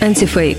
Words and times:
Антифейк. 0.00 0.58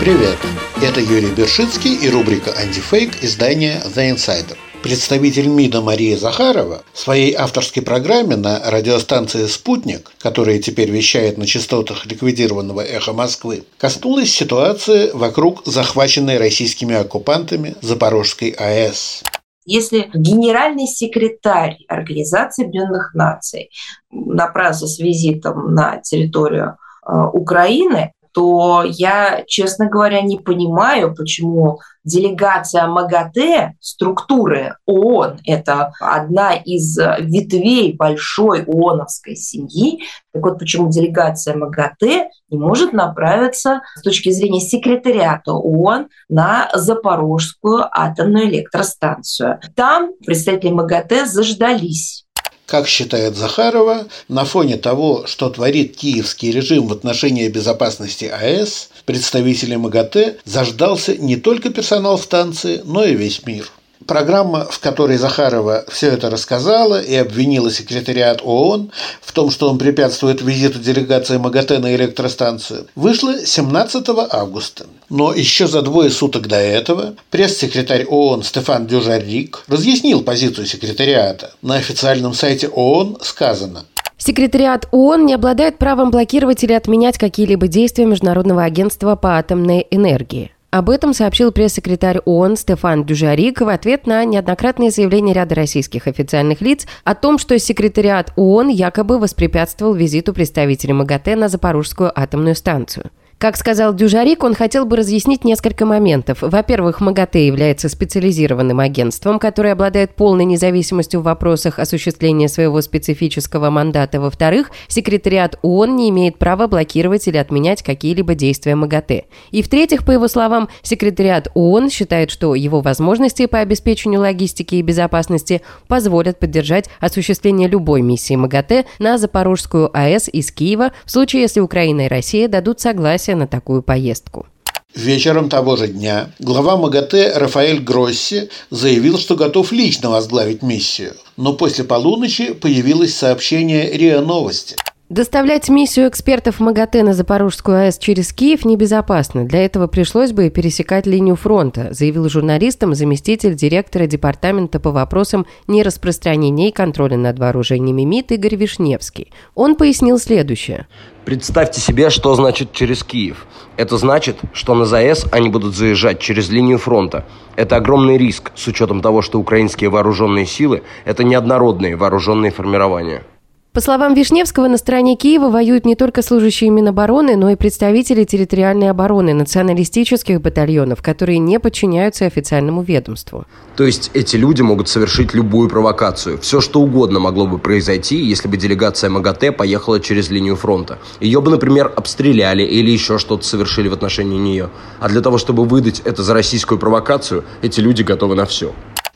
Привет! 0.00 0.38
Это 0.82 1.00
Юрий 1.00 1.30
Бершицкий 1.30 1.94
и 1.94 2.08
рубрика 2.08 2.54
«Антифейк» 2.56 3.22
издания 3.22 3.82
«The 3.94 4.14
Insider». 4.14 4.56
Представитель 4.82 5.48
МИДа 5.48 5.82
Мария 5.82 6.16
Захарова 6.16 6.82
в 6.92 6.98
своей 6.98 7.34
авторской 7.34 7.82
программе 7.82 8.36
на 8.36 8.62
радиостанции 8.70 9.46
«Спутник», 9.46 10.12
которая 10.18 10.58
теперь 10.58 10.90
вещает 10.90 11.36
на 11.36 11.46
частотах 11.46 12.06
ликвидированного 12.06 12.80
«Эхо 12.80 13.12
Москвы», 13.12 13.64
коснулась 13.76 14.30
ситуации 14.30 15.10
вокруг 15.12 15.62
захваченной 15.66 16.38
российскими 16.38 16.94
оккупантами 16.94 17.74
Запорожской 17.82 18.50
АЭС. 18.50 19.22
Если 19.70 20.10
генеральный 20.12 20.88
секретарь 20.88 21.76
Организации 21.86 22.64
Объединенных 22.64 23.14
Наций 23.14 23.70
направился 24.10 24.88
с 24.88 24.98
визитом 24.98 25.72
на 25.76 25.98
территорию 25.98 26.76
э, 27.06 27.12
Украины, 27.32 28.12
то 28.32 28.84
я, 28.86 29.44
честно 29.46 29.86
говоря, 29.86 30.20
не 30.22 30.38
понимаю, 30.38 31.14
почему 31.14 31.80
делегация 32.04 32.86
МАГАТЭ, 32.86 33.74
структуры 33.80 34.76
ООН, 34.86 35.40
это 35.44 35.92
одна 36.00 36.54
из 36.54 36.96
ветвей 36.96 37.94
большой 37.94 38.64
ООНовской 38.64 39.36
семьи, 39.36 40.02
так 40.32 40.42
вот 40.42 40.58
почему 40.58 40.90
делегация 40.90 41.56
МАГАТЭ 41.56 42.30
не 42.48 42.58
может 42.58 42.92
направиться 42.92 43.82
с 43.96 44.02
точки 44.02 44.30
зрения 44.30 44.60
секретариата 44.60 45.52
ООН 45.52 46.08
на 46.28 46.70
Запорожскую 46.74 47.86
атомную 47.90 48.46
электростанцию. 48.46 49.60
Там 49.74 50.12
представители 50.24 50.70
МАГАТЭ 50.70 51.26
заждались 51.26 52.24
как 52.70 52.86
считает 52.86 53.36
Захарова, 53.36 54.06
на 54.28 54.44
фоне 54.44 54.76
того, 54.76 55.26
что 55.26 55.50
творит 55.50 55.96
киевский 55.96 56.52
режим 56.52 56.86
в 56.86 56.92
отношении 56.92 57.48
безопасности 57.48 58.26
АЭС, 58.26 58.90
представители 59.04 59.74
МАГАТЭ 59.74 60.36
заждался 60.44 61.16
не 61.16 61.34
только 61.34 61.70
персонал 61.70 62.16
станции, 62.16 62.80
но 62.84 63.04
и 63.04 63.16
весь 63.16 63.44
мир. 63.44 63.68
Программа, 64.06 64.64
в 64.64 64.80
которой 64.80 65.18
Захарова 65.18 65.84
все 65.88 66.08
это 66.08 66.30
рассказала 66.30 67.00
и 67.00 67.14
обвинила 67.14 67.70
секретариат 67.70 68.40
ООН 68.42 68.90
в 69.20 69.32
том, 69.32 69.50
что 69.50 69.68
он 69.68 69.78
препятствует 69.78 70.42
визиту 70.42 70.78
делегации 70.78 71.36
МАГАТЭ 71.36 71.78
на 71.78 71.94
электростанцию, 71.94 72.86
вышла 72.94 73.44
17 73.44 74.06
августа. 74.30 74.86
Но 75.10 75.32
еще 75.34 75.66
за 75.66 75.82
двое 75.82 76.10
суток 76.10 76.48
до 76.48 76.56
этого 76.56 77.14
пресс-секретарь 77.30 78.04
ООН 78.06 78.42
Стефан 78.42 78.86
Дюжарик 78.86 79.64
разъяснил 79.68 80.22
позицию 80.22 80.66
секретариата. 80.66 81.52
На 81.62 81.76
официальном 81.76 82.34
сайте 82.34 82.68
ООН 82.68 83.18
сказано 83.22 83.84
Секретариат 84.20 84.86
ООН 84.92 85.24
не 85.24 85.34
обладает 85.34 85.78
правом 85.78 86.10
блокировать 86.10 86.62
или 86.62 86.74
отменять 86.74 87.16
какие-либо 87.16 87.68
действия 87.68 88.04
Международного 88.04 88.62
агентства 88.62 89.16
по 89.16 89.38
атомной 89.38 89.86
энергии. 89.90 90.52
Об 90.70 90.88
этом 90.88 91.12
сообщил 91.14 91.50
пресс-секретарь 91.50 92.20
ООН 92.24 92.56
Стефан 92.56 93.04
Дюжарик 93.04 93.60
в 93.60 93.68
ответ 93.68 94.06
на 94.06 94.24
неоднократные 94.24 94.92
заявления 94.92 95.32
ряда 95.32 95.56
российских 95.56 96.06
официальных 96.06 96.60
лиц 96.60 96.86
о 97.02 97.16
том, 97.16 97.38
что 97.38 97.58
секретариат 97.58 98.32
ООН 98.36 98.68
якобы 98.68 99.18
воспрепятствовал 99.18 99.94
визиту 99.94 100.32
представителей 100.32 100.92
МАГАТЭ 100.92 101.34
на 101.34 101.48
Запорожскую 101.48 102.12
атомную 102.14 102.54
станцию. 102.54 103.10
Как 103.40 103.56
сказал 103.56 103.94
Дюжарик, 103.94 104.44
он 104.44 104.54
хотел 104.54 104.84
бы 104.84 104.96
разъяснить 104.96 105.44
несколько 105.44 105.86
моментов. 105.86 106.42
Во-первых, 106.42 107.00
МАГАТЭ 107.00 107.46
является 107.46 107.88
специализированным 107.88 108.80
агентством, 108.80 109.38
которое 109.38 109.72
обладает 109.72 110.14
полной 110.14 110.44
независимостью 110.44 111.20
в 111.20 111.22
вопросах 111.22 111.78
осуществления 111.78 112.48
своего 112.48 112.82
специфического 112.82 113.70
мандата. 113.70 114.20
Во-вторых, 114.20 114.70
секретариат 114.88 115.58
ООН 115.62 115.96
не 115.96 116.10
имеет 116.10 116.36
права 116.36 116.66
блокировать 116.66 117.26
или 117.28 117.38
отменять 117.38 117.82
какие-либо 117.82 118.34
действия 118.34 118.74
МАГАТЭ. 118.74 119.22
И 119.52 119.62
в-третьих, 119.62 120.04
по 120.04 120.10
его 120.10 120.28
словам, 120.28 120.68
секретариат 120.82 121.48
ООН 121.54 121.88
считает, 121.88 122.30
что 122.30 122.54
его 122.54 122.82
возможности 122.82 123.46
по 123.46 123.60
обеспечению 123.60 124.20
логистики 124.20 124.74
и 124.74 124.82
безопасности 124.82 125.62
позволят 125.88 126.38
поддержать 126.38 126.90
осуществление 127.00 127.68
любой 127.68 128.02
миссии 128.02 128.36
МАГАТЭ 128.36 128.84
на 128.98 129.16
Запорожскую 129.16 129.88
АЭС 129.96 130.28
из 130.30 130.52
Киева 130.52 130.92
в 131.06 131.10
случае, 131.10 131.40
если 131.40 131.60
Украина 131.60 132.02
и 132.02 132.08
Россия 132.08 132.46
дадут 132.46 132.80
согласие 132.80 133.29
согласия 133.30 133.34
на 133.34 133.46
такую 133.46 133.82
поездку. 133.82 134.46
Вечером 134.94 135.48
того 135.48 135.76
же 135.76 135.86
дня 135.86 136.30
глава 136.40 136.76
МАГАТЭ 136.76 137.38
Рафаэль 137.38 137.80
Гросси 137.80 138.48
заявил, 138.70 139.18
что 139.18 139.36
готов 139.36 139.72
лично 139.72 140.10
возглавить 140.10 140.62
миссию. 140.62 141.12
Но 141.36 141.52
после 141.52 141.84
полуночи 141.84 142.54
появилось 142.54 143.14
сообщение 143.14 143.92
РИА 143.92 144.20
Новости– 144.20 144.76
Доставлять 145.10 145.68
миссию 145.68 146.08
экспертов 146.08 146.60
МАГАТЭ 146.60 147.02
на 147.02 147.14
Запорожскую 147.14 147.78
АЭС 147.78 147.98
через 147.98 148.32
Киев 148.32 148.64
небезопасно. 148.64 149.44
Для 149.44 149.64
этого 149.64 149.88
пришлось 149.88 150.30
бы 150.30 150.50
пересекать 150.50 151.04
линию 151.04 151.34
фронта, 151.34 151.88
заявил 151.90 152.28
журналистам 152.28 152.94
заместитель 152.94 153.56
директора 153.56 154.06
Департамента 154.06 154.78
по 154.78 154.92
вопросам 154.92 155.46
нераспространения 155.66 156.68
и 156.68 156.72
контроля 156.72 157.16
над 157.16 157.40
вооружениями 157.40 158.02
МИД 158.02 158.30
Игорь 158.30 158.54
Вишневский. 158.54 159.32
Он 159.56 159.74
пояснил 159.74 160.16
следующее. 160.16 160.86
Представьте 161.24 161.80
себе, 161.80 162.10
что 162.10 162.32
значит 162.36 162.70
через 162.70 163.02
Киев. 163.02 163.48
Это 163.76 163.96
значит, 163.96 164.36
что 164.52 164.76
на 164.76 164.84
ЗАЭС 164.84 165.26
они 165.32 165.48
будут 165.48 165.74
заезжать 165.74 166.20
через 166.20 166.50
линию 166.50 166.78
фронта. 166.78 167.26
Это 167.56 167.74
огромный 167.74 168.16
риск, 168.16 168.52
с 168.54 168.64
учетом 168.68 169.00
того, 169.00 169.22
что 169.22 169.40
украинские 169.40 169.90
вооруженные 169.90 170.46
силы– 170.46 170.84
это 171.04 171.24
неоднородные 171.24 171.96
вооруженные 171.96 172.52
формирования. 172.52 173.24
По 173.72 173.80
словам 173.80 174.14
Вишневского, 174.14 174.66
на 174.66 174.78
стороне 174.78 175.14
Киева 175.14 175.48
воюют 175.48 175.86
не 175.86 175.94
только 175.94 176.22
служащие 176.22 176.70
Минобороны, 176.70 177.36
но 177.36 177.50
и 177.50 177.54
представители 177.54 178.24
территориальной 178.24 178.90
обороны, 178.90 179.32
националистических 179.32 180.40
батальонов, 180.40 181.02
которые 181.02 181.38
не 181.38 181.60
подчиняются 181.60 182.26
официальному 182.26 182.82
ведомству. 182.82 183.46
То 183.76 183.84
есть 183.84 184.10
эти 184.12 184.34
люди 184.34 184.60
могут 184.60 184.88
совершить 184.88 185.34
любую 185.34 185.68
провокацию. 185.68 186.38
Все, 186.38 186.60
что 186.60 186.80
угодно 186.80 187.20
могло 187.20 187.46
бы 187.46 187.58
произойти, 187.58 188.16
если 188.16 188.48
бы 188.48 188.56
делегация 188.56 189.08
МАГАТЭ 189.08 189.52
поехала 189.52 190.00
через 190.00 190.30
линию 190.30 190.56
фронта. 190.56 190.98
Ее 191.20 191.40
бы, 191.40 191.52
например, 191.52 191.92
обстреляли 191.94 192.64
или 192.64 192.90
еще 192.90 193.18
что-то 193.18 193.44
совершили 193.44 193.86
в 193.86 193.92
отношении 193.92 194.36
нее. 194.36 194.70
А 194.98 195.08
для 195.08 195.20
того, 195.20 195.38
чтобы 195.38 195.64
выдать 195.64 196.02
это 196.04 196.24
за 196.24 196.34
российскую 196.34 196.80
провокацию, 196.80 197.44
эти 197.62 197.78
люди 197.78 198.02
готовы 198.02 198.34
на 198.34 198.46
все. 198.46 198.72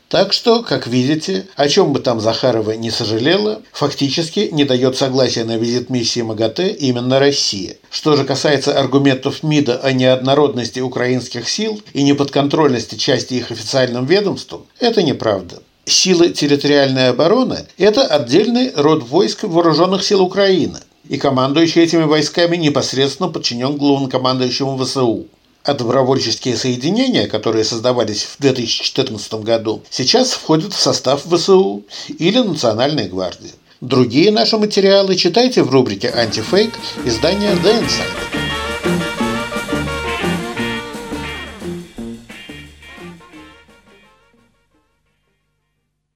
Так 0.09 0.33
что, 0.33 0.63
как 0.63 0.87
видите, 0.87 1.47
о 1.57 1.69
чем 1.69 1.93
бы 1.93 1.99
там 1.99 2.21
Захарова 2.21 2.73
не 2.73 2.91
сожалела, 2.91 3.63
фактически 3.73 4.51
не 4.53 4.65
дает 4.65 4.97
согласия 4.97 5.45
на 5.45 5.57
визит 5.57 5.91
миссии 5.91 6.21
МАГАТЭ 6.21 6.69
именно 6.69 7.19
Россия. 7.19 7.77
Что 7.91 8.15
же 8.17 8.25
касается 8.25 8.79
аргументов 8.79 9.43
МИДа 9.43 9.79
о 9.79 9.93
неоднородности 9.93 10.81
украинских 10.81 11.49
сил 11.49 11.83
и 11.95 12.03
неподконтрольности 12.03 12.97
части 12.97 13.35
их 13.35 13.51
официальным 13.51 14.05
ведомствам, 14.07 14.67
это 14.79 15.03
неправда. 15.03 15.63
Силы 15.87 16.31
территориальной 16.31 17.09
обороны– 17.09 17.67
это 17.79 18.07
отдельный 18.07 18.73
род 18.75 19.03
войск 19.03 19.43
вооруженных 19.43 20.05
сил 20.05 20.23
Украины, 20.23 20.79
и 21.09 21.19
командующий 21.19 21.83
этими 21.83 22.05
войсками 22.05 22.57
непосредственно 22.57 23.29
подчинен 23.29 23.77
главнокомандующему 23.77 24.79
ВСУ 24.79 25.27
а 25.65 25.75
добровольческие 25.75 26.57
соединения, 26.57 27.27
которые 27.27 27.65
создавались 27.65 28.23
в 28.25 28.37
2014 28.41 29.35
году, 29.35 29.83
сейчас 29.91 30.33
входят 30.33 30.75
в 30.75 30.81
состав 30.81 31.25
ВСУ 31.25 31.83
или 32.19 32.39
Национальной 32.39 33.09
гвардии. 33.09 33.53
Другие 33.81 34.31
наши 34.31 34.57
материалы 34.57 35.17
читайте 35.17 35.63
в 35.63 35.71
рубрике 35.71 36.11
«Антифейк» 36.11 36.75
издания 37.05 37.53
«The 37.53 37.83
Insider». 37.83 38.44